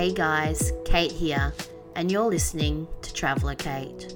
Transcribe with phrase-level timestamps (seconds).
[0.00, 1.52] Hey guys, Kate here,
[1.94, 4.14] and you're listening to Traveller Kate.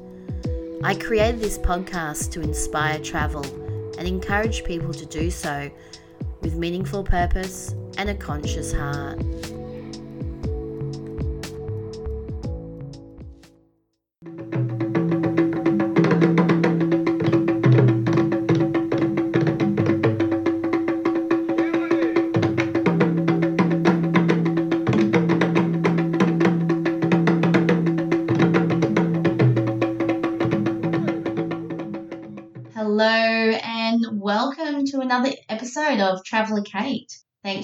[0.83, 3.44] I created this podcast to inspire travel
[3.99, 5.70] and encourage people to do so
[6.41, 9.20] with meaningful purpose and a conscious heart.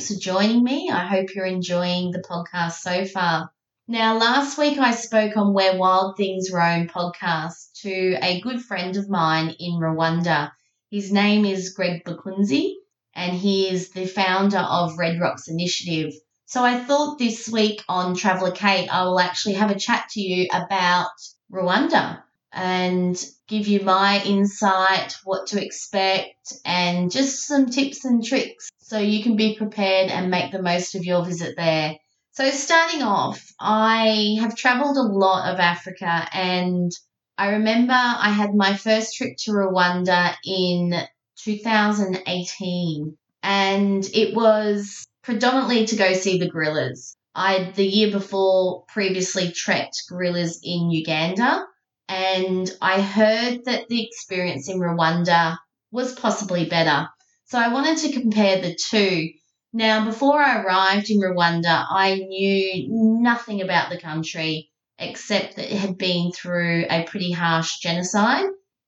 [0.00, 0.88] Thanks for joining me.
[0.90, 3.50] I hope you're enjoying the podcast so far.
[3.86, 8.96] Now, last week I spoke on Where Wild Things Roam podcast to a good friend
[8.96, 10.52] of mine in Rwanda.
[10.90, 12.76] His name is Greg Bakunzi,
[13.14, 16.14] and he is the founder of Red Rocks Initiative.
[16.46, 20.20] So I thought this week on Traveller Kate, I will actually have a chat to
[20.23, 21.10] you about
[21.52, 28.70] Rwanda and give you my insight, what to expect, and just some tips and tricks
[28.79, 31.96] so you can be prepared and make the most of your visit there.
[32.32, 36.90] So, starting off, I have traveled a lot of Africa, and
[37.37, 40.95] I remember I had my first trip to Rwanda in
[41.37, 47.16] 2018, and it was predominantly to go see the gorillas.
[47.35, 51.64] I, the year before, previously trekked gorillas in Uganda
[52.11, 55.57] and I heard that the experience in Rwanda
[55.93, 57.09] was possibly better.
[57.45, 59.29] So I wanted to compare the two.
[59.73, 62.88] Now, before I arrived in Rwanda, I knew
[63.23, 68.47] nothing about the country except that it had been through a pretty harsh genocide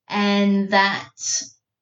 [0.09, 1.09] and that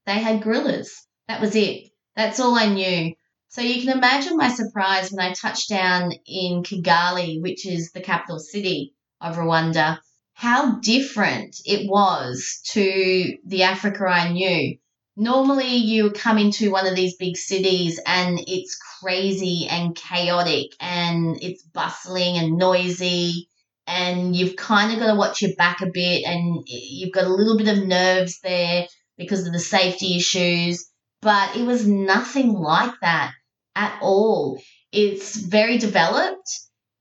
[0.04, 1.06] they had gorillas.
[1.26, 1.88] That was it.
[2.16, 3.14] That's all I knew.
[3.48, 8.02] So you can imagine my surprise when I touched down in Kigali, which is the
[8.02, 10.00] capital city of Rwanda
[10.40, 14.78] how different it was to the Africa I knew.
[15.14, 21.36] Normally, you come into one of these big cities and it's crazy and chaotic and
[21.42, 23.50] it's bustling and noisy,
[23.86, 27.34] and you've kind of got to watch your back a bit and you've got a
[27.34, 28.86] little bit of nerves there
[29.18, 30.90] because of the safety issues.
[31.20, 33.32] But it was nothing like that
[33.76, 34.58] at all.
[34.90, 36.48] It's very developed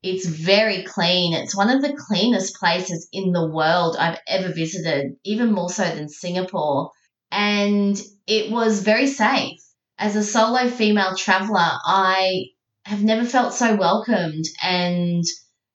[0.02, 1.34] it's very clean.
[1.34, 5.84] It's one of the cleanest places in the world I've ever visited, even more so
[5.84, 6.90] than Singapore.
[7.30, 9.60] And it was very safe.
[9.98, 12.46] As a solo female traveler, I
[12.84, 15.22] have never felt so welcomed and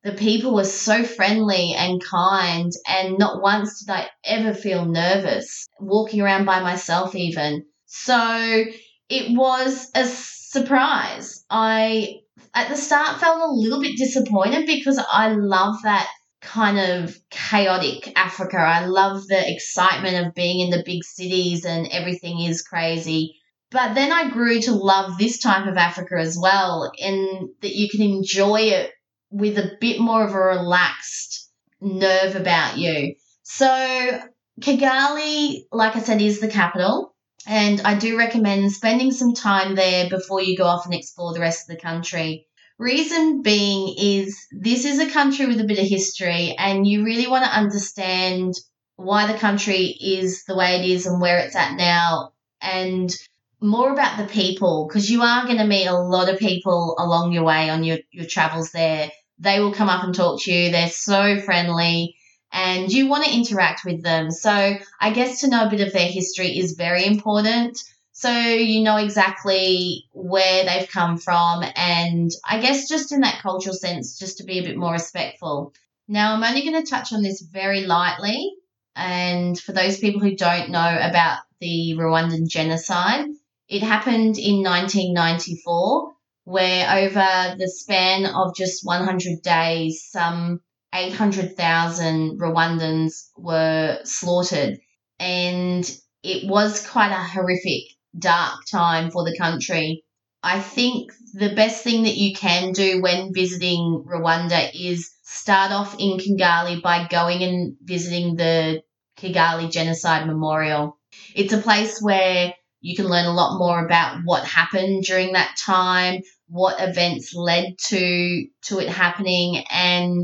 [0.03, 5.67] the people were so friendly and kind and not once did I ever feel nervous
[5.79, 7.65] walking around by myself even.
[7.85, 8.65] So
[9.09, 11.43] it was a surprise.
[11.49, 12.21] I
[12.55, 16.09] at the start felt a little bit disappointed because I love that
[16.41, 18.57] kind of chaotic Africa.
[18.57, 23.35] I love the excitement of being in the big cities and everything is crazy.
[23.71, 27.89] But then I grew to love this type of Africa as well, in that you
[27.89, 28.91] can enjoy it
[29.31, 31.51] with a bit more of a relaxed
[31.81, 33.15] nerve about you.
[33.43, 34.21] So,
[34.61, 37.14] Kigali, like I said, is the capital.
[37.47, 41.39] And I do recommend spending some time there before you go off and explore the
[41.39, 42.47] rest of the country.
[42.77, 47.27] Reason being is this is a country with a bit of history, and you really
[47.27, 48.53] want to understand
[48.97, 53.15] why the country is the way it is and where it's at now, and
[53.61, 57.31] more about the people because you are going to meet a lot of people along
[57.31, 59.09] your way on your, your travels there.
[59.39, 62.15] They will come up and talk to you, they're so friendly
[62.55, 64.31] and you want to interact with them.
[64.31, 67.83] So I guess to know a bit of their history is very important.
[68.13, 73.75] So you know exactly where they've come from, and I guess just in that cultural
[73.75, 75.73] sense, just to be a bit more respectful.
[76.07, 78.53] Now, I'm only going to touch on this very lightly,
[78.95, 83.25] and for those people who don't know about the Rwandan genocide,
[83.67, 86.13] it happened in 1994,
[86.45, 90.61] where over the span of just 100 days, some
[90.95, 94.79] 800,000 Rwandans were slaughtered.
[95.19, 95.89] And
[96.23, 97.83] it was quite a horrific,
[98.17, 100.03] dark time for the country.
[100.41, 105.95] I think the best thing that you can do when visiting Rwanda is start off
[105.99, 108.81] in Kigali by going and visiting the
[109.17, 110.97] Kigali Genocide Memorial.
[111.33, 115.57] It's a place where you can learn a lot more about what happened during that
[115.57, 120.23] time, what events led to to it happening and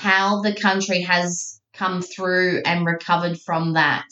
[0.00, 4.06] how the country has come through and recovered from that.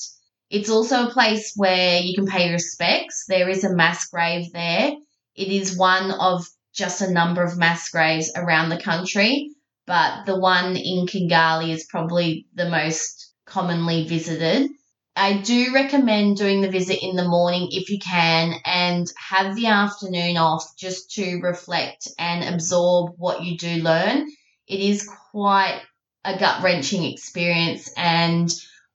[0.51, 3.25] It's also a place where you can pay respects.
[3.27, 4.93] There is a mass grave there.
[5.35, 9.49] It is one of just a number of mass graves around the country,
[9.87, 14.69] but the one in Kigali is probably the most commonly visited.
[15.17, 19.69] I do recommend doing the visit in the morning if you can and have the
[19.69, 24.29] afternoon off just to reflect and absorb what you do learn.
[24.69, 25.81] It is quite
[26.25, 28.51] a gut wrenching experience and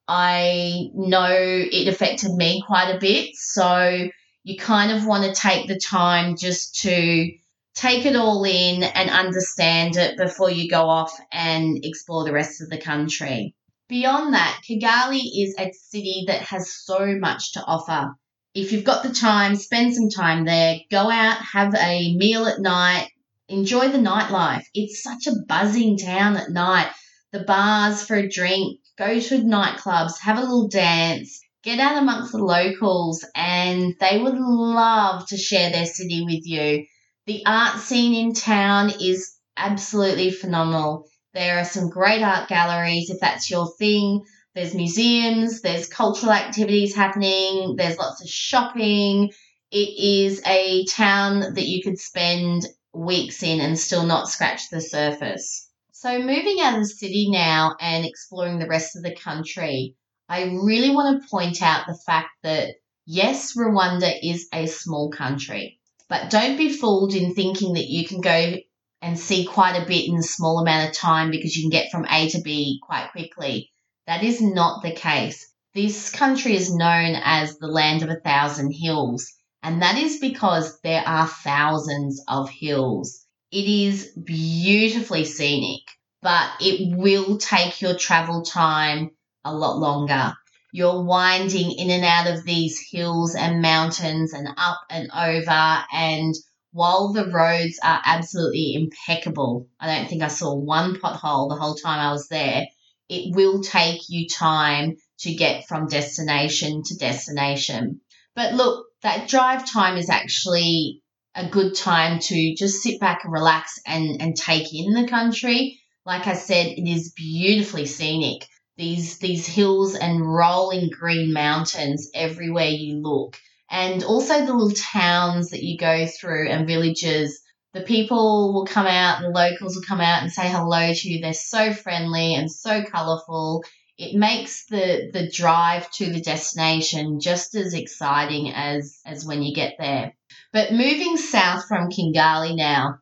[0.07, 3.35] I know it affected me quite a bit.
[3.35, 4.09] So
[4.43, 7.31] you kind of want to take the time just to
[7.75, 12.61] take it all in and understand it before you go off and explore the rest
[12.61, 13.55] of the country.
[13.89, 18.15] Beyond that, Kigali is a city that has so much to offer.
[18.53, 22.59] If you've got the time, spend some time there, go out, have a meal at
[22.59, 23.09] night,
[23.53, 24.63] enjoy the nightlife.
[24.73, 26.91] It's such a buzzing town at night.
[27.31, 32.31] The bars for a drink, go to nightclubs, have a little dance, get out amongst
[32.31, 36.85] the locals, and they would love to share their city with you.
[37.25, 41.05] The art scene in town is absolutely phenomenal.
[41.33, 44.23] There are some great art galleries if that's your thing.
[44.53, 49.31] There's museums, there's cultural activities happening, there's lots of shopping.
[49.71, 54.81] It is a town that you could spend weeks in and still not scratch the
[54.81, 55.69] surface.
[55.91, 59.95] So, moving out of the city now and exploring the rest of the country,
[60.29, 62.75] I really want to point out the fact that
[63.05, 68.21] yes, Rwanda is a small country, but don't be fooled in thinking that you can
[68.21, 68.55] go
[69.01, 71.91] and see quite a bit in a small amount of time because you can get
[71.91, 73.71] from A to B quite quickly.
[74.07, 75.45] That is not the case.
[75.73, 80.79] This country is known as the land of a thousand hills, and that is because
[80.81, 83.25] there are thousands of hills.
[83.49, 85.83] It is beautifully scenic,
[86.21, 89.11] but it will take your travel time
[89.45, 90.33] a lot longer.
[90.73, 96.35] You're winding in and out of these hills and mountains and up and over and
[96.73, 101.75] while the roads are absolutely impeccable, I don't think I saw one pothole the whole
[101.75, 102.65] time I was there.
[103.07, 108.01] It will take you time to get from destination to destination.
[108.35, 111.01] But look, that drive time is actually
[111.35, 115.79] a good time to just sit back and relax and, and take in the country.
[116.05, 118.47] Like I said, it is beautifully scenic.
[118.75, 123.37] These these hills and rolling green mountains everywhere you look
[123.69, 127.41] and also the little towns that you go through and villages.
[127.73, 131.21] The people will come out, the locals will come out and say hello to you.
[131.21, 133.63] They're so friendly and so colourful.
[133.97, 139.53] It makes the, the drive to the destination just as exciting as, as when you
[139.53, 140.15] get there.
[140.51, 142.99] But moving south from Kigali now,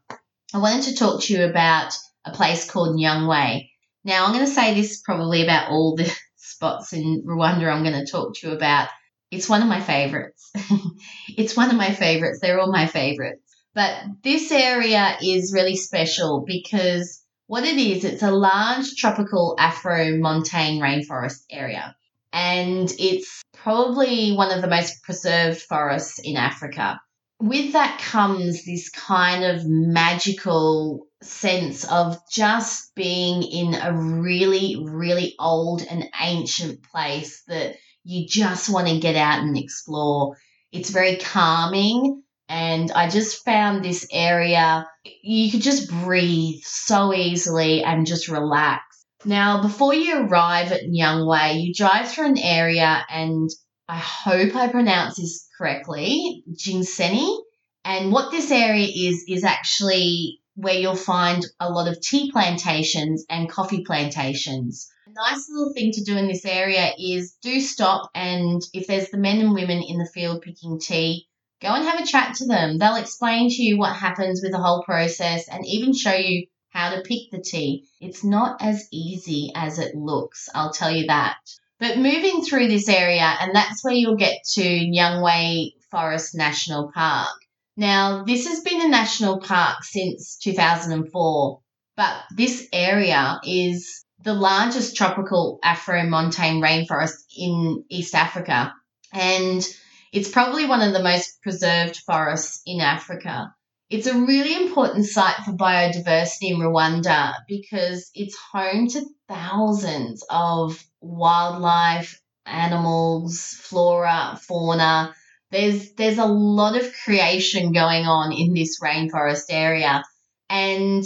[0.53, 1.93] I wanted to talk to you about
[2.25, 3.69] a place called Nyungwe.
[4.03, 8.05] Now, I'm going to say this probably about all the spots in Rwanda I'm going
[8.05, 8.89] to talk to you about
[9.31, 10.51] it's one of my favorites.
[11.38, 12.39] it's one of my favorites.
[12.41, 13.41] They're all my favorites.
[13.73, 17.20] But this area is really special because
[17.51, 21.94] what it is, it's a large tropical Afro montane rainforest area.
[22.31, 27.01] And it's probably one of the most preserved forests in Africa.
[27.42, 35.36] With that comes this kind of magical sense of just being in a really, really
[35.38, 37.75] old and ancient place that
[38.06, 40.38] you just want to get out and explore.
[40.71, 42.24] It's very calming.
[42.51, 44.86] And I just found this area,
[45.24, 48.84] you could just breathe so easily and just relax.
[49.24, 53.50] Now, before you arrive at Nyungwe, you drive through an area, and
[53.88, 57.38] I hope I pronounce this correctly, Ginseni.
[57.86, 63.25] And what this area is, is actually where you'll find a lot of tea plantations
[63.29, 68.10] and coffee plantations A nice little thing to do in this area is do stop
[68.13, 71.27] and if there's the men and women in the field picking tea,
[71.62, 72.77] go and have a chat to them.
[72.77, 76.96] They'll explain to you what happens with the whole process and even show you how
[76.96, 77.88] to pick the tea.
[78.00, 81.38] It's not as easy as it looks, I'll tell you that.
[81.80, 87.30] But moving through this area, and that's where you'll get to Nyungwe Forest National Park.
[87.77, 91.60] Now, this has been a national park since 2004,
[91.98, 98.74] but this area is the largest tropical Afro-montane rainforest in East Africa.
[99.12, 99.68] And
[100.12, 103.53] it's probably one of the most preserved forests in Africa.
[103.89, 110.82] It's a really important site for biodiversity in Rwanda because it's home to thousands of
[111.01, 115.13] wildlife, animals, flora, fauna.
[115.51, 120.03] There's there's a lot of creation going on in this rainforest area
[120.50, 121.06] and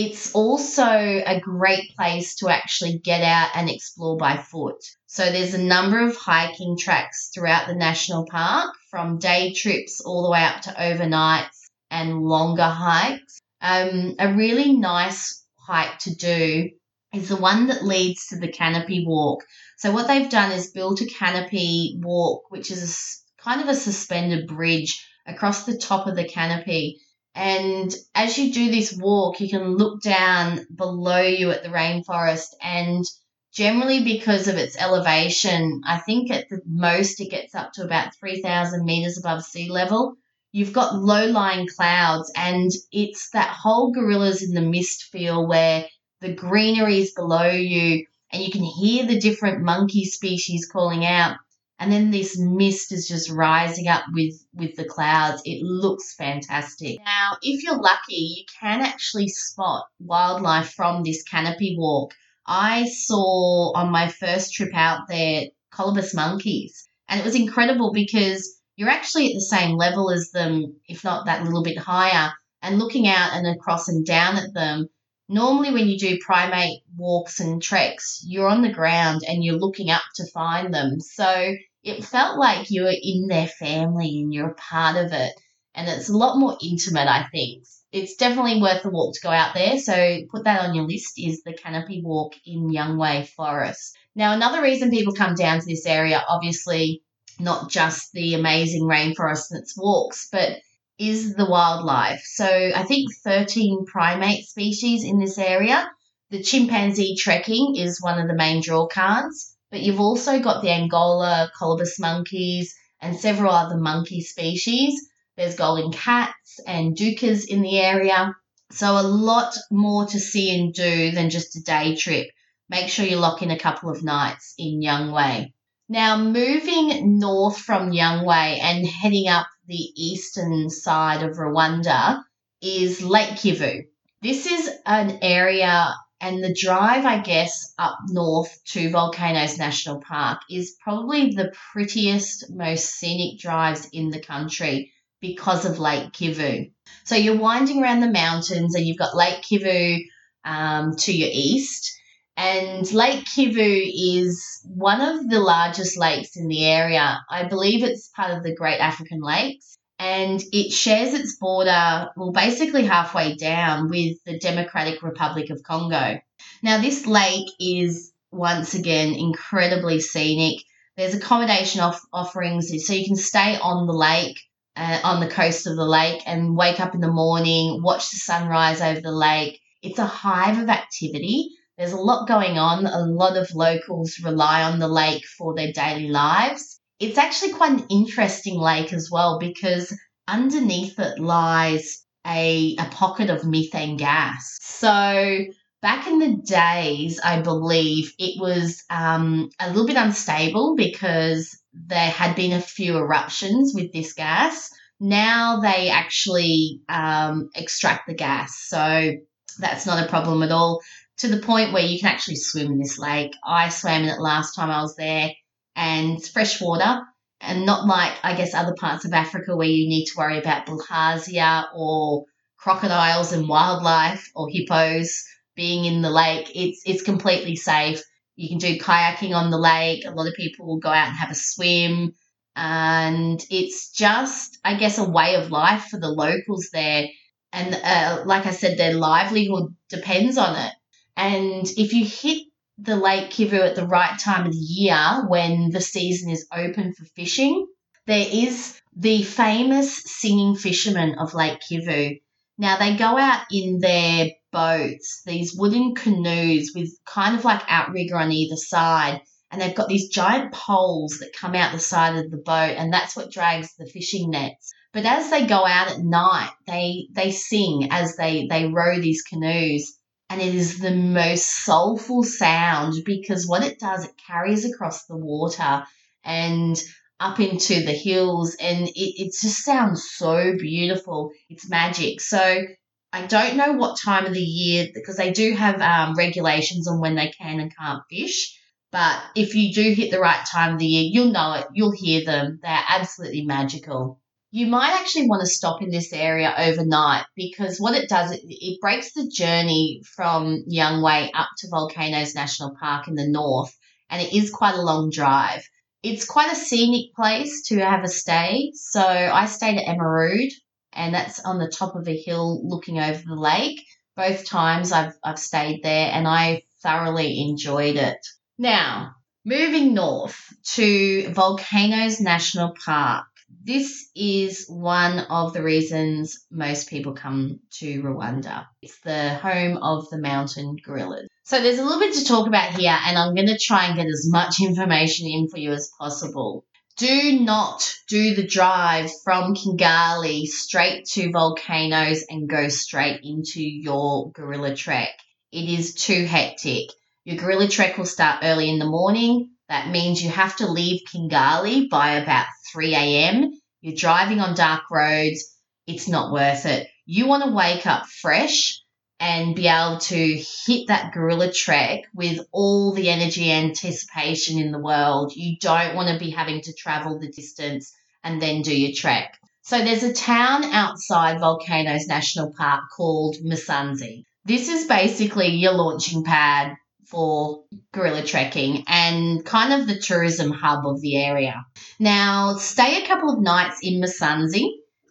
[0.00, 4.76] it's also a great place to actually get out and explore by foot.
[5.06, 10.22] So there's a number of hiking tracks throughout the national park from day trips all
[10.22, 13.40] the way up to overnights and longer hikes.
[13.60, 16.70] Um, a really nice hike to do
[17.12, 19.42] is the one that leads to the canopy walk.
[19.78, 24.46] So what they've done is built a canopy walk, which is kind of a suspended
[24.46, 27.00] bridge across the top of the canopy.
[27.38, 32.48] And as you do this walk, you can look down below you at the rainforest.
[32.60, 33.04] And
[33.52, 38.16] generally, because of its elevation, I think at the most it gets up to about
[38.18, 40.16] 3,000 meters above sea level.
[40.50, 45.86] You've got low lying clouds, and it's that whole gorillas in the mist feel where
[46.20, 51.36] the greenery is below you and you can hear the different monkey species calling out
[51.78, 55.42] and then this mist is just rising up with with the clouds.
[55.44, 56.98] It looks fantastic.
[57.04, 62.14] Now if you're lucky you can actually spot wildlife from this canopy walk.
[62.46, 66.88] I saw on my first trip out there colobus monkeys.
[67.08, 71.26] And it was incredible because you're actually at the same level as them if not
[71.26, 72.32] that little bit higher.
[72.60, 74.88] And looking out and across and down at them
[75.28, 79.90] normally when you do primate walks and treks, you're on the ground and you're looking
[79.90, 81.00] up to find them.
[81.00, 85.32] So it felt like you were in their family and you're a part of it.
[85.74, 87.64] And it's a lot more intimate, I think.
[87.92, 89.78] It's definitely worth a walk to go out there.
[89.78, 93.96] So put that on your list is the canopy walk in Nyungwe Forest.
[94.14, 97.02] Now, another reason people come down to this area, obviously,
[97.38, 100.58] not just the amazing rainforest and its walks, but
[100.98, 102.22] is the wildlife.
[102.24, 105.90] So I think 13 primate species in this area.
[106.30, 110.70] The chimpanzee trekking is one of the main draw cards, but you've also got the
[110.70, 115.08] Angola colobus monkeys and several other monkey species.
[115.36, 118.34] There's golden cats and duikers in the area.
[118.70, 122.28] So a lot more to see and do than just a day trip.
[122.68, 125.52] Make sure you lock in a couple of nights in Nyungwe.
[125.90, 132.22] Now, moving north from Nyungwe and heading up the eastern side of Rwanda
[132.60, 133.84] is Lake Kivu.
[134.20, 140.42] This is an area, and the drive, I guess, up north to Volcanoes National Park
[140.50, 144.92] is probably the prettiest, most scenic drives in the country
[145.22, 146.70] because of Lake Kivu.
[147.04, 150.00] So you're winding around the mountains, and you've got Lake Kivu
[150.44, 151.97] um, to your east.
[152.38, 157.20] And Lake Kivu is one of the largest lakes in the area.
[157.28, 159.76] I believe it's part of the Great African Lakes.
[159.98, 166.20] And it shares its border, well, basically halfway down with the Democratic Republic of Congo.
[166.62, 170.62] Now, this lake is once again incredibly scenic.
[170.96, 174.38] There's accommodation off- offerings, so you can stay on the lake,
[174.76, 178.16] uh, on the coast of the lake, and wake up in the morning, watch the
[178.16, 179.58] sunrise over the lake.
[179.82, 182.86] It's a hive of activity there's a lot going on.
[182.86, 186.80] A lot of locals rely on the lake for their daily lives.
[186.98, 193.30] It's actually quite an interesting lake as well because underneath it lies a, a pocket
[193.30, 194.58] of methane gas.
[194.60, 195.44] So
[195.80, 202.10] back in the days, I believe it was um, a little bit unstable because there
[202.10, 204.70] had been a few eruptions with this gas.
[204.98, 208.64] Now they actually um, extract the gas.
[208.66, 209.12] So
[209.60, 210.80] that's not a problem at all
[211.18, 213.34] to the point where you can actually swim in this lake.
[213.44, 215.30] I swam in it last time I was there,
[215.76, 217.02] and it's fresh water,
[217.40, 220.66] and not like I guess other parts of Africa where you need to worry about
[220.66, 222.24] bilharzia or
[222.58, 225.24] crocodiles and wildlife or hippos
[225.56, 226.50] being in the lake.
[226.54, 228.02] It's it's completely safe.
[228.36, 230.04] You can do kayaking on the lake.
[230.04, 232.14] A lot of people will go out and have a swim.
[232.54, 237.06] And it's just, I guess, a way of life for the locals there.
[237.52, 240.72] And uh, like I said, their livelihood depends on it.
[241.18, 242.46] And if you hit
[242.78, 246.94] the Lake Kivu at the right time of the year when the season is open
[246.94, 247.66] for fishing,
[248.06, 252.20] there is the famous singing fishermen of Lake Kivu.
[252.56, 258.16] Now they go out in their boats, these wooden canoes with kind of like outrigger
[258.16, 259.20] on either side,
[259.50, 262.92] and they've got these giant poles that come out the side of the boat, and
[262.92, 264.72] that's what drags the fishing nets.
[264.92, 269.22] But as they go out at night, they they sing as they they row these
[269.22, 269.97] canoes
[270.30, 275.16] and it is the most soulful sound because what it does, it carries across the
[275.16, 275.84] water
[276.24, 276.80] and
[277.20, 281.32] up into the hills, and it, it just sounds so beautiful.
[281.48, 282.20] It's magic.
[282.20, 282.64] So
[283.12, 287.00] I don't know what time of the year because they do have um, regulations on
[287.00, 288.54] when they can and can't fish.
[288.92, 291.66] But if you do hit the right time of the year, you'll know it.
[291.74, 292.60] You'll hear them.
[292.62, 294.20] They're absolutely magical
[294.50, 298.40] you might actually want to stop in this area overnight because what it does, it,
[298.44, 303.76] it breaks the journey from Nyungwe up to Volcanoes National Park in the north,
[304.08, 305.62] and it is quite a long drive.
[306.02, 308.72] It's quite a scenic place to have a stay.
[308.74, 310.52] So I stayed at Emerald,
[310.92, 313.80] and that's on the top of a hill looking over the lake.
[314.18, 318.18] both times I've, I've stayed there and I thoroughly enjoyed it.
[318.58, 319.12] Now,
[319.44, 320.36] moving north
[320.74, 323.26] to Volcanoes National Park.
[323.68, 328.64] This is one of the reasons most people come to Rwanda.
[328.80, 331.28] It's the home of the mountain gorillas.
[331.42, 333.96] So there's a little bit to talk about here, and I'm going to try and
[333.96, 336.64] get as much information in for you as possible.
[336.96, 344.30] Do not do the drive from Kigali straight to volcanoes and go straight into your
[344.32, 345.10] gorilla trek.
[345.52, 346.88] It is too hectic.
[347.24, 349.50] Your gorilla trek will start early in the morning.
[349.68, 353.52] That means you have to leave Kigali by about 3 a.m.
[353.80, 355.44] You're driving on dark roads.
[355.86, 356.88] It's not worth it.
[357.06, 358.80] You want to wake up fresh
[359.20, 364.78] and be able to hit that gorilla trek with all the energy anticipation in the
[364.78, 365.32] world.
[365.34, 367.92] You don't want to be having to travel the distance
[368.22, 369.38] and then do your trek.
[369.62, 374.22] So there's a town outside Volcanoes National Park called Musanze.
[374.44, 376.76] This is basically your launching pad
[377.08, 381.64] for gorilla trekking and kind of the tourism hub of the area.
[381.98, 384.64] Now, stay a couple of nights in Musanze.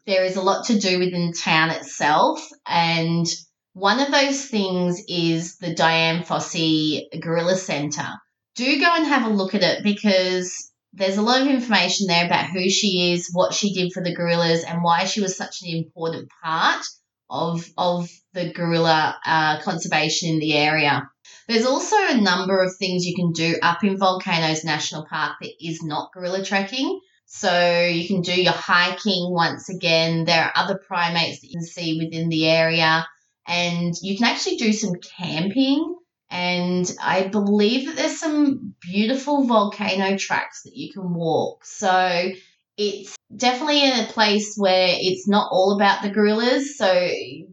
[0.05, 3.25] There is a lot to do within town itself and
[3.73, 8.09] one of those things is the Dian Fossey Gorilla Centre.
[8.55, 12.25] Do go and have a look at it because there's a lot of information there
[12.25, 15.61] about who she is, what she did for the gorillas, and why she was such
[15.61, 16.83] an important part
[17.29, 21.07] of of the gorilla uh, conservation in the area.
[21.47, 25.65] There's also a number of things you can do up in Volcanoes National Park that
[25.65, 26.99] is not gorilla trekking.
[27.25, 30.25] So you can do your hiking once again.
[30.25, 33.05] There are other primates that you can see within the area
[33.47, 35.95] and you can actually do some camping.
[36.29, 41.65] And I believe that there's some beautiful volcano tracks that you can walk.
[41.65, 42.31] So
[42.77, 46.77] it's definitely in a place where it's not all about the gorillas.
[46.77, 47.09] So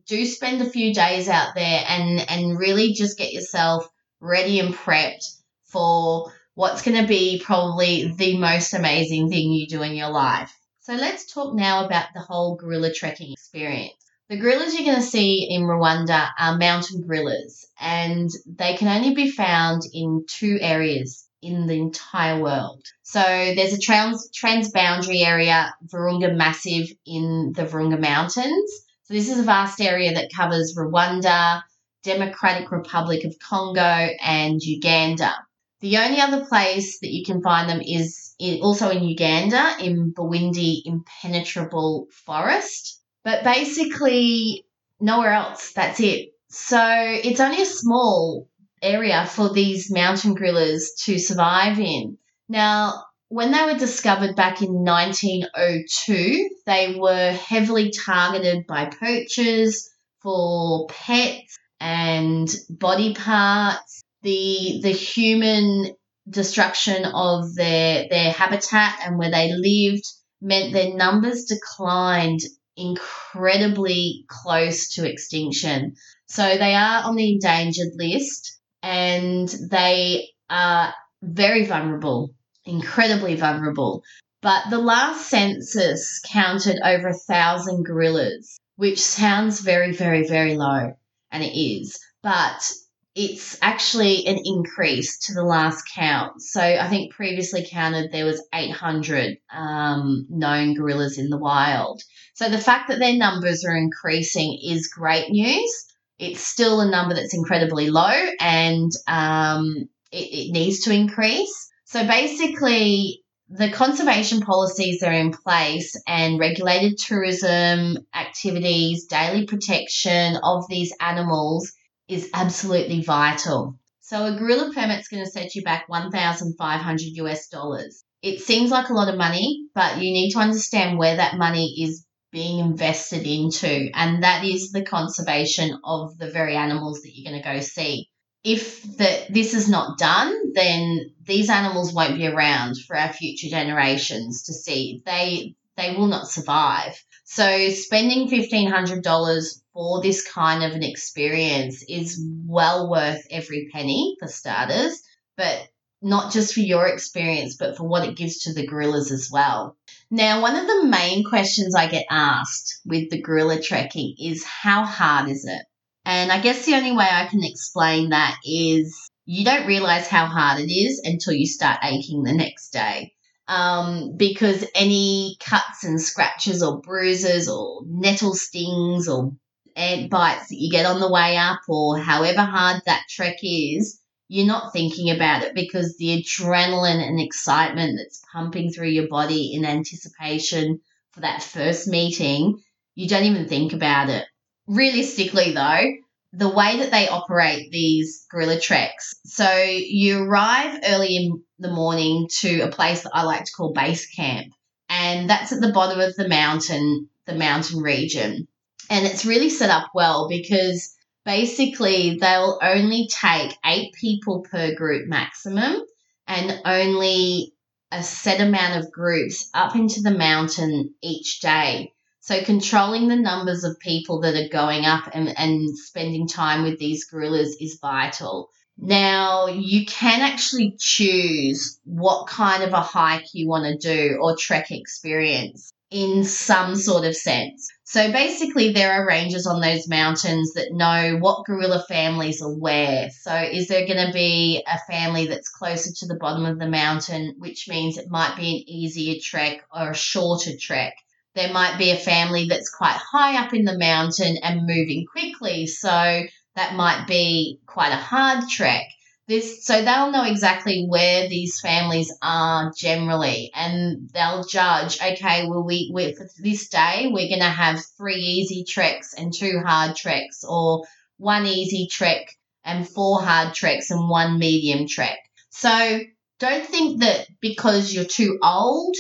[0.07, 3.89] do spend a few days out there and, and really just get yourself
[4.21, 5.25] ready and prepped
[5.65, 10.55] for what's going to be probably the most amazing thing you do in your life.
[10.81, 13.95] So let's talk now about the whole gorilla trekking experience.
[14.29, 19.15] The gorillas you're going to see in Rwanda are mountain gorillas, and they can only
[19.15, 22.83] be found in two areas in the entire world.
[23.03, 28.73] So there's a trans transboundary area, Virunga Massif, in the Virunga Mountains.
[29.05, 31.63] So this is a vast area that covers Rwanda,
[32.03, 35.35] Democratic Republic of Congo, and Uganda.
[35.81, 40.15] The only other place that you can find them is in, also in Uganda, in
[40.15, 43.03] Bwindi Impenetrable Forest.
[43.23, 44.65] But basically,
[45.01, 45.73] nowhere else.
[45.73, 46.31] That's it.
[46.49, 48.49] So it's only a small
[48.85, 52.19] area for these mountain gorillas to survive in.
[52.49, 59.89] Now, when they were discovered back in 1902, they were heavily targeted by poachers
[60.23, 64.03] for pets and body parts.
[64.23, 65.95] The the human
[66.29, 70.05] destruction of their their habitat and where they lived
[70.41, 72.41] meant their numbers declined
[72.77, 75.95] incredibly close to extinction.
[76.27, 80.93] So they are on the endangered list and they are
[81.23, 82.35] very vulnerable,
[82.67, 84.03] incredibly vulnerable.
[84.43, 90.93] But the last census counted over a thousand gorillas, which sounds very, very, very low,
[91.33, 91.99] and it is.
[92.23, 92.71] But
[93.15, 96.43] it's actually an increase to the last count.
[96.43, 102.03] So I think previously counted there was 800 um, known gorillas in the wild.
[102.35, 105.87] So the fact that their numbers are increasing is great news.
[106.19, 111.71] It's still a number that's incredibly low and um, it, it needs to increase.
[111.85, 120.37] So basically, the conservation policies that are in place and regulated tourism activities, daily protection
[120.43, 121.73] of these animals
[122.09, 123.79] is absolutely vital.
[124.01, 128.05] So a gorilla permit's going to set you back 1,500 US dollars.
[128.23, 131.77] It seems like a lot of money, but you need to understand where that money
[131.83, 132.04] is
[132.35, 137.41] being invested into, and that is the conservation of the very animals that you're going
[137.41, 138.11] to go see.
[138.43, 143.49] If the, this is not done, then these animals won't be around for our future
[143.49, 145.01] generations to see.
[145.07, 147.03] They they will not survive.
[147.25, 154.29] So spending $1,500 for this kind of an experience is well worth every penny for
[154.29, 155.03] starters,
[155.37, 155.69] but
[156.05, 159.77] not just for your experience, but for what it gives to the gorillas as well.
[160.11, 164.85] Now, one of the main questions I get asked with the gorilla trekking is how
[164.85, 165.63] hard is it?
[166.05, 170.27] And I guess the only way I can explain that is you don't realize how
[170.27, 173.15] hard it is until you start aching the next day
[173.49, 179.33] um, because any cuts and scratches or bruises or nettle stings or
[179.77, 184.01] ant bites that you get on the way up or however hard that trek is,
[184.29, 189.55] you're not thinking about it because the adrenaline and excitement that's pumping through your body
[189.55, 190.81] in anticipation
[191.13, 192.59] for that first meeting,
[192.95, 194.25] you don't even think about it.
[194.67, 195.93] Realistically, though,
[196.33, 202.27] the way that they operate these gorilla treks, so you arrive early in the morning
[202.41, 204.53] to a place that I like to call base camp,
[204.89, 208.49] and that's at the bottom of the mountain, the mountain region.
[208.91, 210.94] And it's really set up well because
[211.25, 215.83] basically they'll only take eight people per group maximum
[216.27, 217.53] and only
[217.93, 221.93] a set amount of groups up into the mountain each day.
[222.21, 226.79] So controlling the numbers of people that are going up and, and spending time with
[226.79, 228.49] these gorillas is vital.
[228.79, 234.37] Now, you can actually choose what kind of a hike you want to do or
[234.37, 237.69] trek experience in some sort of sense.
[237.87, 243.11] So basically, there are rangers on those mountains that know what gorilla families are where.
[243.11, 246.67] So, is there going to be a family that's closer to the bottom of the
[246.67, 250.95] mountain, which means it might be an easier trek or a shorter trek?
[251.35, 255.67] There might be a family that's quite high up in the mountain and moving quickly.
[255.67, 256.23] So,
[256.57, 258.87] that might be quite a hard trek
[259.27, 265.65] this so they'll know exactly where these families are generally and they'll judge okay well
[265.65, 269.97] we we for this day we're going to have three easy treks and two hard
[269.97, 270.85] treks or
[271.17, 272.27] one easy trek
[272.65, 276.01] and four hard treks and one medium trek so
[276.39, 278.95] don't think that because you're too old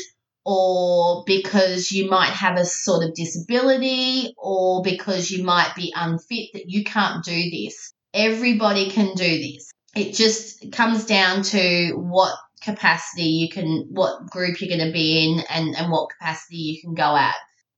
[0.47, 6.51] or because you might have a sort of disability or because you might be unfit
[6.53, 7.93] that you can't do this.
[8.13, 14.61] Everybody can do this it just comes down to what capacity you can, what group
[14.61, 17.35] you're going to be in, and, and what capacity you can go at.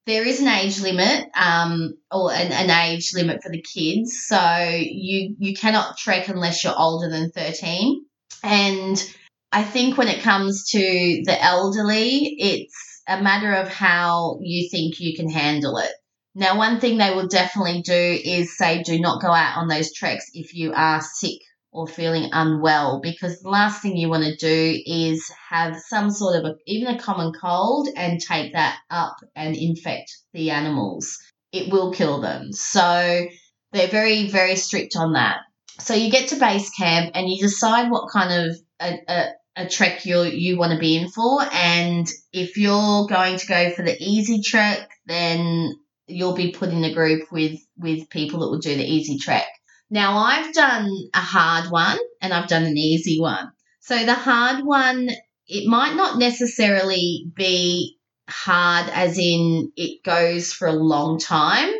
[0.07, 4.38] There is an age limit, um, or an, an age limit for the kids, so
[4.70, 8.05] you you cannot trek unless you're older than thirteen.
[8.44, 9.14] And
[9.50, 15.00] I think when it comes to the elderly, it's a matter of how you think
[15.00, 15.90] you can handle it.
[16.37, 19.92] Now, one thing they will definitely do is say, do not go out on those
[19.92, 21.40] treks if you are sick
[21.77, 26.37] or feeling unwell because the last thing you want to do is have some sort
[26.37, 31.19] of a, even a common cold and take that up and infect the animals.
[31.53, 32.53] It will kill them.
[32.53, 33.27] So
[33.73, 35.41] they're very, very strict on that.
[35.79, 39.69] So you get to base camp and you decide what kind of a, a, a
[39.69, 41.43] trek you you want to be in for.
[41.53, 45.75] And if you're going to go for the easy trek, then
[46.07, 49.47] you'll be put in a group with with people that will do the easy trek.
[49.90, 53.53] Now, I've done a hard one and I've done an easy one.
[53.81, 55.11] So, the hard one,
[55.46, 57.96] it might not necessarily be
[58.29, 61.72] hard as in it goes for a long time,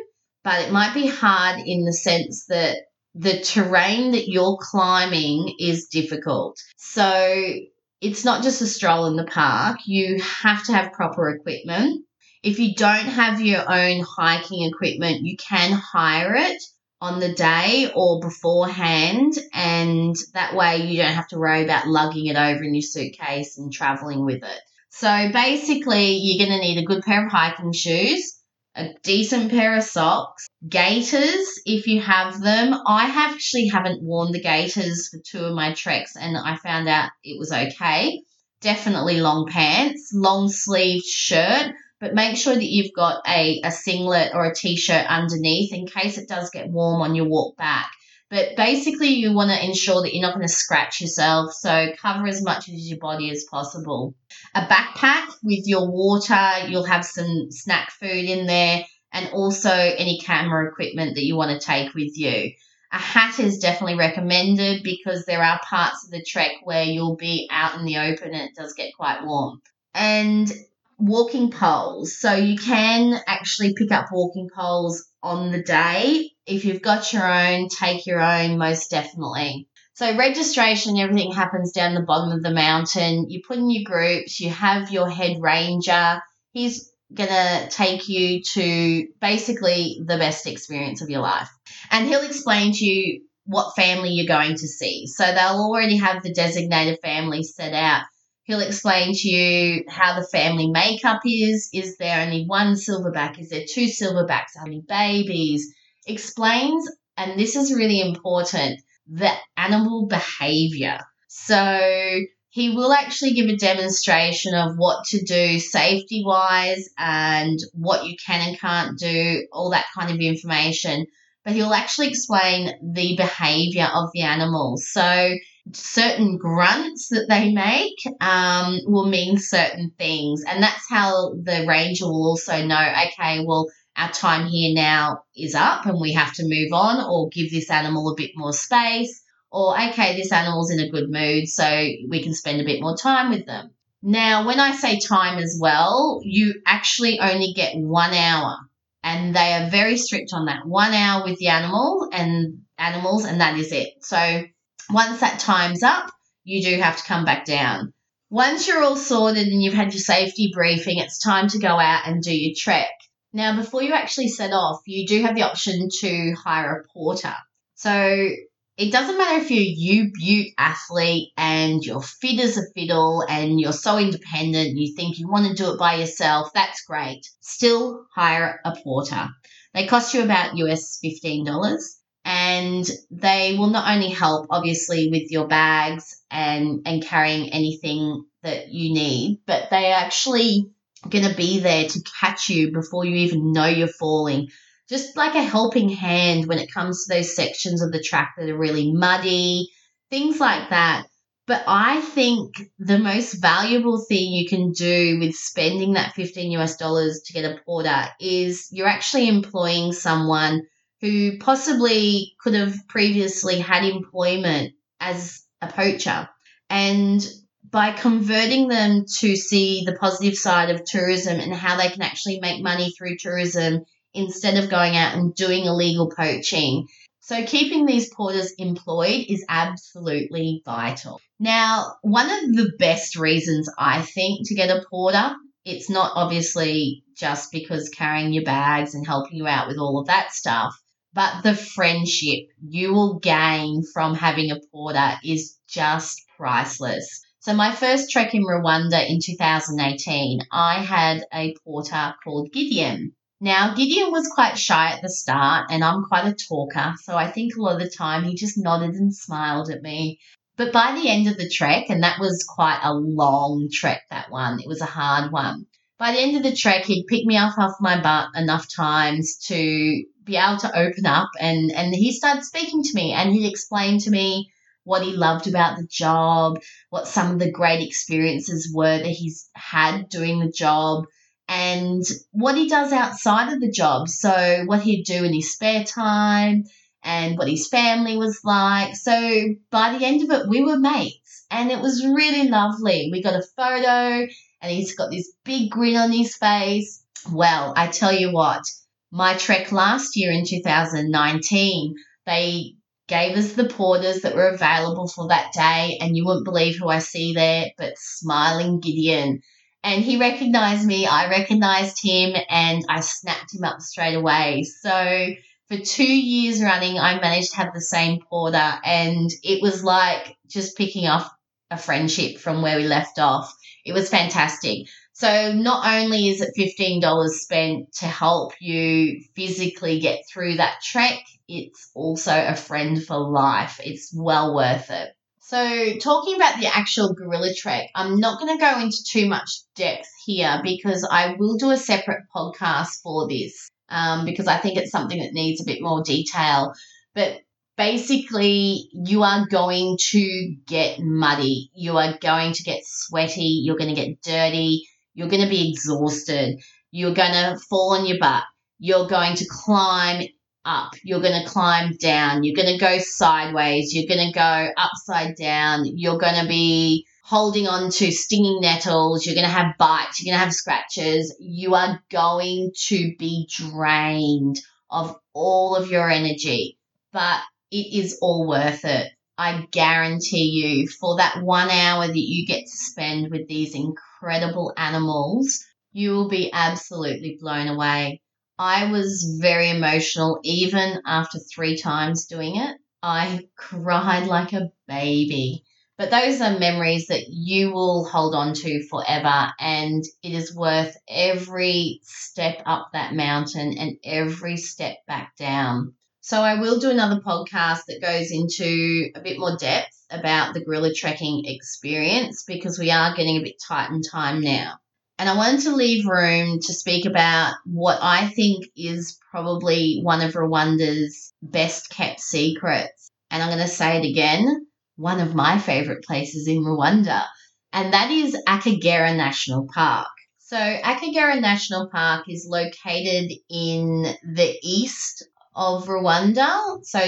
[0.45, 2.77] but it might be hard in the sense that
[3.17, 6.57] the terrain that you're climbing is difficult.
[6.77, 7.55] So,
[8.01, 12.05] it's not just a stroll in the park, you have to have proper equipment.
[12.45, 16.63] If you don't have your own hiking equipment, you can hire it
[17.01, 22.27] on the day or beforehand, and that way you don't have to worry about lugging
[22.27, 24.61] it over in your suitcase and traveling with it.
[24.91, 28.39] So basically, you're going to need a good pair of hiking shoes,
[28.75, 32.75] a decent pair of socks, gaiters if you have them.
[32.87, 37.11] I actually haven't worn the gaiters for two of my treks, and I found out
[37.23, 38.23] it was okay.
[38.63, 41.75] Definitely long pants, long sleeved shirt
[42.07, 46.19] but make sure that you've got a, a singlet or a t-shirt underneath in case
[46.19, 47.91] it does get warm on your walk back.
[48.31, 52.29] But basically, you want to ensure that you're not going to scratch yourself, so cover
[52.29, 54.15] as much of your body as possible.
[54.55, 60.21] A backpack with your water, you'll have some snack food in there, and also any
[60.21, 62.53] camera equipment that you want to take with you.
[62.93, 67.49] A hat is definitely recommended because there are parts of the trek where you'll be
[67.51, 69.61] out in the open and it does get quite warm.
[69.93, 70.53] And
[70.99, 72.19] walking poles.
[72.19, 76.31] So you can actually pick up walking poles on the day.
[76.47, 79.69] If you've got your own, take your own, most definitely.
[79.95, 83.31] So registration, everything happens down the bottom of the mountain.
[83.31, 86.21] You put in your groups, you have your head ranger.
[86.53, 91.49] He's going to take you to basically the best experience of your life.
[91.91, 95.07] And he'll explain to you what family you're going to see.
[95.07, 98.03] So they'll already have the designated family set out
[98.47, 101.69] He'll explain to you how the family makeup is.
[101.73, 103.41] Is there only one silverback?
[103.41, 104.57] Is there two silverbacks?
[104.57, 105.75] How many babies?
[106.07, 111.01] Explains, and this is really important, the animal behavior.
[111.27, 118.07] So he will actually give a demonstration of what to do safety wise and what
[118.07, 121.07] you can and can't do, all that kind of information.
[121.45, 124.89] But he'll actually explain the behavior of the animals.
[124.91, 125.35] So,
[125.73, 130.45] certain grunts that they make um, will mean certain things.
[130.47, 135.55] And that's how the ranger will also know okay, well, our time here now is
[135.55, 139.23] up and we have to move on or give this animal a bit more space
[139.51, 141.65] or okay, this animal's in a good mood, so
[142.09, 143.71] we can spend a bit more time with them.
[144.03, 148.59] Now, when I say time as well, you actually only get one hour,
[149.03, 150.67] and they are very strict on that.
[150.67, 153.95] One hour with the animal and animals, and that is it.
[154.05, 154.45] So
[154.91, 156.11] once that time's up,
[156.45, 157.93] you do have to come back down.
[158.31, 162.07] Once you're all sorted and you've had your safety briefing, it's time to go out
[162.07, 162.91] and do your trek.
[163.33, 167.35] Now, before you actually set off, you do have the option to hire a porter.
[167.75, 168.29] So
[168.77, 173.61] it doesn't matter if you're you butte athlete and you're fit as a fiddle and
[173.61, 177.27] you're so independent, you think you want to do it by yourself, that's great.
[177.41, 179.29] Still hire a porter.
[179.73, 181.96] They cost you about US $15
[182.27, 188.69] and they will not only help obviously with your bags and, and carrying anything that
[188.69, 190.71] you need, but they are actually
[191.09, 194.49] going to be there to catch you before you even know you're falling
[194.89, 198.49] just like a helping hand when it comes to those sections of the track that
[198.49, 199.69] are really muddy,
[200.11, 201.07] things like that.
[201.47, 206.77] But I think the most valuable thing you can do with spending that 15 US
[206.77, 210.63] dollars to get a porter is you're actually employing someone
[211.01, 216.29] who possibly could have previously had employment as a poacher.
[216.71, 217.27] And
[217.71, 222.41] by converting them to see the positive side of tourism and how they can actually
[222.41, 226.87] make money through tourism instead of going out and doing illegal poaching.
[227.21, 231.21] So, keeping these porters employed is absolutely vital.
[231.41, 237.03] Now, one of the best reasons I think to get a porter, it's not obviously
[237.17, 240.81] just because carrying your bags and helping you out with all of that stuff,
[241.17, 247.23] but the friendship you will gain from having a porter is just priceless.
[247.41, 253.13] So, my first trek in Rwanda in 2018, I had a porter called Gideon.
[253.41, 257.31] Now, Gideon was quite shy at the start, and I'm quite a talker, so I
[257.31, 260.19] think a lot of the time he just nodded and smiled at me.
[260.59, 264.31] But by the end of the trek, and that was quite a long trek, that
[264.31, 265.67] one, it was a hard one.
[265.99, 269.39] By the end of the trek, he'd picked me up off my butt enough times
[269.47, 273.49] to be able to open up, and, and he started speaking to me, and he
[273.49, 274.51] explained to me
[274.85, 276.61] what he loved about the job,
[276.91, 281.07] what some of the great experiences were that he's had doing the job
[281.49, 284.09] and what he does outside of the job.
[284.09, 286.65] So, what he'd do in his spare time
[287.03, 288.97] and what his family was like.
[288.97, 293.11] So, by the end of it, we were mates and it was really lovely.
[293.13, 294.27] We got a photo
[294.61, 297.03] and he's got this big grin on his face.
[297.31, 298.63] Well, I tell you what,
[299.11, 301.95] my trek last year in 2019,
[302.27, 302.75] they
[303.09, 306.89] gave us the porters that were available for that day, and you wouldn't believe who
[306.89, 309.43] I see there, but smiling Gideon
[309.87, 311.07] and he recognized me.
[311.07, 314.65] I recognized him and I snapped him up straight away.
[314.65, 315.29] So
[315.69, 320.37] for two years running, I managed to have the same porter, and it was like
[320.49, 321.33] just picking up
[321.71, 323.55] a friendship from where we left off.
[323.85, 324.89] It was fantastic.
[325.19, 331.19] So not only is it $15 spent to help you physically get through that trek,
[331.49, 333.81] it's also a friend for life.
[333.83, 335.17] It's well worth it.
[335.41, 339.49] So, talking about the actual gorilla trek, I'm not going to go into too much
[339.75, 344.77] depth here because I will do a separate podcast for this um, because I think
[344.77, 346.75] it's something that needs a bit more detail.
[347.15, 347.41] But
[347.79, 353.95] basically, you are going to get muddy, you are going to get sweaty, you're going
[353.95, 354.83] to get dirty,
[355.17, 358.45] you're going to be exhausted, you're going to fall on your butt,
[358.79, 360.23] you're going to climb
[360.67, 364.69] up, you're going to climb down, you're going to go sideways, you're going to go
[364.77, 369.79] upside down, you're going to be holding on to stinging nettles, you're going to have
[369.79, 375.91] bites, you're going to have scratches, you are going to be drained of all of
[375.91, 376.79] your energy,
[377.13, 379.11] but it is all worth it.
[379.39, 384.16] I guarantee you, for that one hour that you get to spend with these incredible
[384.31, 388.21] animals, you will be absolutely blown away.
[388.59, 392.77] I was very emotional even after three times doing it.
[393.03, 395.65] I cried like a baby.
[395.99, 400.95] But those are memories that you will hold on to forever, and it is worth
[401.09, 405.95] every step up that mountain and every step back down.
[406.21, 410.65] So, I will do another podcast that goes into a bit more depth about the
[410.65, 414.75] gorilla trekking experience because we are getting a bit tight in time now.
[415.19, 420.21] And I wanted to leave room to speak about what I think is probably one
[420.21, 423.11] of Rwanda's best kept secrets.
[423.31, 424.67] And I'm going to say it again
[424.97, 427.25] one of my favorite places in Rwanda,
[427.73, 430.09] and that is Akagera National Park.
[430.39, 437.01] So, Akagera National Park is located in the east of Rwanda, so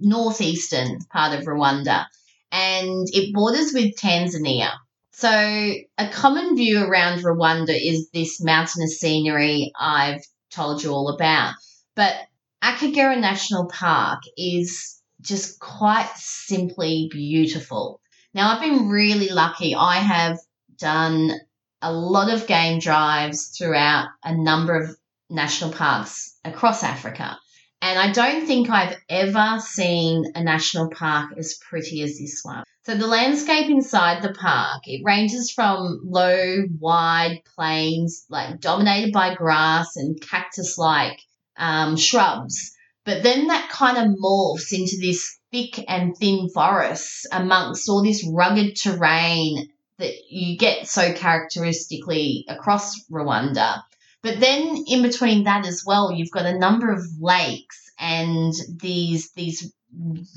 [0.00, 2.06] northeastern part of Rwanda,
[2.52, 4.70] and it borders with Tanzania.
[5.12, 11.54] So, a common view around Rwanda is this mountainous scenery I've told you all about.
[11.94, 12.14] But
[12.62, 18.00] Akagera National Park is just quite simply beautiful.
[18.34, 19.74] Now, I've been really lucky.
[19.74, 20.38] I have
[20.78, 21.32] done
[21.80, 24.96] a lot of game drives throughout a number of
[25.30, 27.38] national parks across Africa.
[27.82, 32.64] And I don't think I've ever seen a national park as pretty as this one.
[32.84, 39.34] So the landscape inside the park, it ranges from low, wide plains, like dominated by
[39.34, 41.20] grass and cactus-like
[41.56, 42.72] um, shrubs.
[43.04, 48.28] But then that kind of morphs into this thick and thin forest amongst all this
[48.32, 53.82] rugged terrain that you get so characteristically across Rwanda.
[54.22, 59.30] But then in between that as well, you've got a number of lakes and these
[59.32, 59.72] these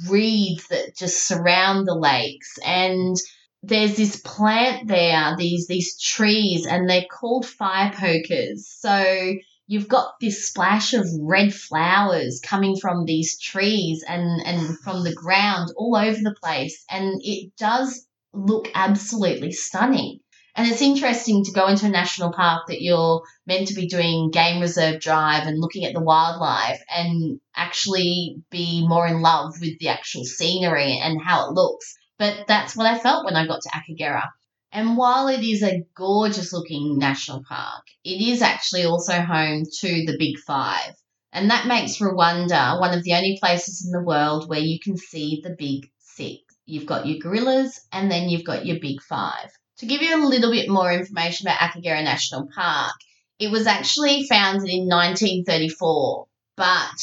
[0.08, 3.18] reeds that just surround the lakes and
[3.62, 8.68] there's this plant there, these these trees, and they're called fire pokers.
[8.68, 9.34] So
[9.68, 15.14] you've got this splash of red flowers coming from these trees and, and from the
[15.14, 16.84] ground all over the place.
[16.90, 20.20] And it does look absolutely stunning.
[20.60, 24.30] And it's interesting to go into a national park that you're meant to be doing
[24.30, 29.80] game reserve drive and looking at the wildlife and actually be more in love with
[29.80, 31.98] the actual scenery and how it looks.
[32.18, 34.28] But that's what I felt when I got to Akagera.
[34.74, 40.06] And while it is a gorgeous looking national park, it is actually also home to
[40.06, 40.94] the Big Five.
[41.32, 44.98] And that makes Rwanda one of the only places in the world where you can
[44.98, 46.42] see the Big Six.
[46.66, 49.52] You've got your gorillas and then you've got your Big Five.
[49.80, 52.96] To give you a little bit more information about Akagera National Park,
[53.40, 56.96] it was actually founded in 1934, but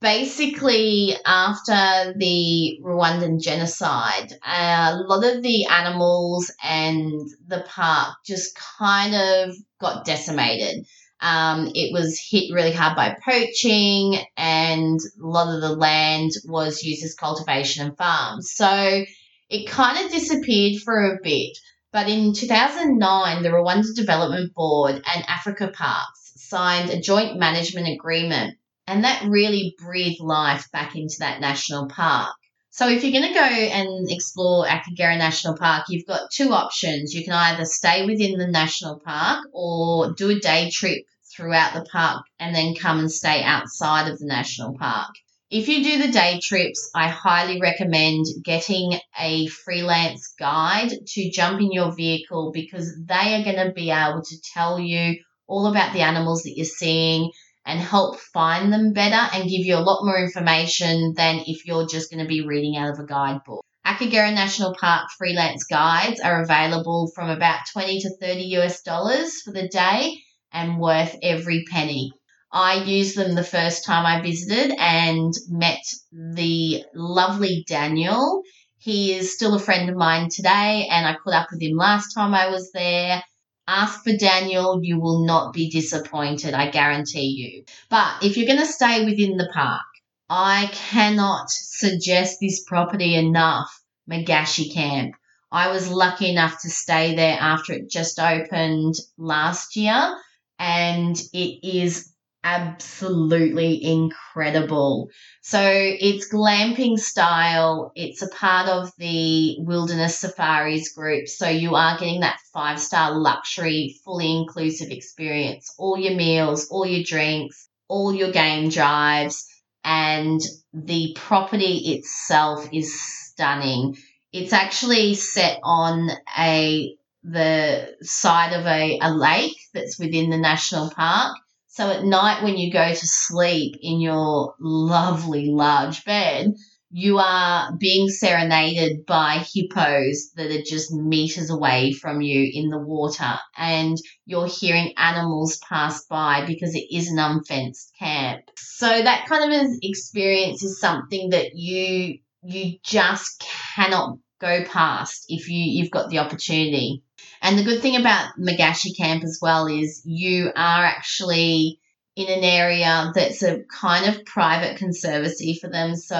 [0.00, 9.14] basically after the Rwandan genocide, a lot of the animals and the park just kind
[9.14, 10.86] of got decimated.
[11.20, 16.82] Um, it was hit really hard by poaching, and a lot of the land was
[16.82, 18.50] used as cultivation and farms.
[18.54, 19.04] So
[19.50, 21.56] it kind of disappeared for a bit.
[21.94, 28.58] But in 2009, the Rwanda Development Board and African Parks signed a joint management agreement,
[28.88, 32.34] and that really breathed life back into that national park.
[32.70, 37.14] So if you're going to go and explore Akagera National Park, you've got two options.
[37.14, 41.88] You can either stay within the national park or do a day trip throughout the
[41.88, 45.14] park and then come and stay outside of the national park.
[45.56, 51.60] If you do the day trips, I highly recommend getting a freelance guide to jump
[51.60, 55.92] in your vehicle because they are going to be able to tell you all about
[55.92, 57.30] the animals that you're seeing
[57.64, 61.86] and help find them better and give you a lot more information than if you're
[61.86, 63.64] just going to be reading out of a guidebook.
[63.86, 69.52] Akagera National Park freelance guides are available from about 20 to 30 US dollars for
[69.52, 70.18] the day
[70.52, 72.12] and worth every penny.
[72.54, 78.42] I used them the first time I visited and met the lovely Daniel.
[78.78, 82.14] He is still a friend of mine today, and I caught up with him last
[82.14, 83.24] time I was there.
[83.66, 87.64] Ask for Daniel, you will not be disappointed, I guarantee you.
[87.90, 89.82] But if you're going to stay within the park,
[90.30, 95.16] I cannot suggest this property enough, Magashi Camp.
[95.50, 100.16] I was lucky enough to stay there after it just opened last year,
[100.60, 102.13] and it is
[102.44, 105.08] absolutely incredible.
[105.40, 107.90] So it's glamping style.
[107.96, 111.26] It's a part of the Wilderness Safaris group.
[111.26, 115.74] So you are getting that five star luxury, fully inclusive experience.
[115.78, 119.46] All your meals, all your drinks, all your game drives,
[119.82, 120.40] and
[120.74, 123.96] the property itself is stunning.
[124.32, 130.90] It's actually set on a the side of a, a lake that's within the national
[130.90, 131.38] park
[131.74, 136.54] so at night, when you go to sleep in your lovely large bed,
[136.92, 142.78] you are being serenaded by hippos that are just meters away from you in the
[142.78, 148.42] water, and you're hearing animals pass by because it is an unfenced camp.
[148.56, 153.44] So that kind of experience is something that you you just
[153.74, 157.02] cannot go past if you you've got the opportunity.
[157.40, 161.80] And the good thing about Magashi Camp as well is you are actually
[162.16, 165.96] in an area that's a kind of private conservancy for them.
[165.96, 166.16] So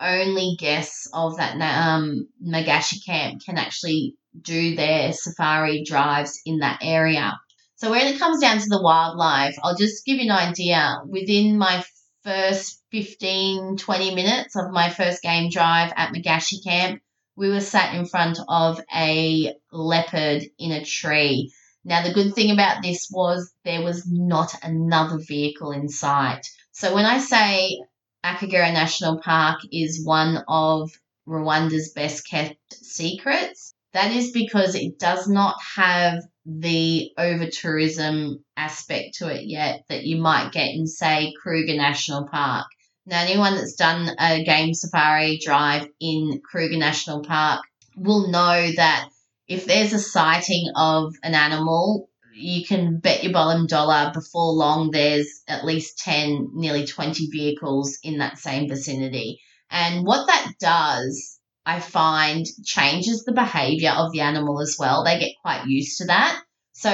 [0.00, 6.78] only guests of that um, Magashi camp can actually do their safari drives in that
[6.82, 7.38] area.
[7.76, 11.00] So when it comes down to the wildlife, I'll just give you an idea.
[11.06, 11.84] Within my
[12.22, 17.02] first 15, 20 minutes of my first game drive at Magashi camp,
[17.36, 21.52] we were sat in front of a leopard in a tree.
[21.84, 26.46] Now, the good thing about this was there was not another vehicle in sight.
[26.72, 27.78] So, when I say
[28.24, 30.90] Akagera National Park is one of
[31.28, 39.16] Rwanda's best kept secrets, that is because it does not have the over tourism aspect
[39.16, 42.66] to it yet that you might get in, say, Kruger National Park.
[43.06, 47.62] Now, anyone that's done a game safari drive in Kruger National Park
[47.96, 49.08] will know that
[49.46, 54.90] if there's a sighting of an animal, you can bet your bottom dollar before long
[54.90, 59.40] there's at least 10, nearly 20 vehicles in that same vicinity.
[59.70, 65.04] And what that does, I find, changes the behavior of the animal as well.
[65.04, 66.40] They get quite used to that.
[66.72, 66.90] So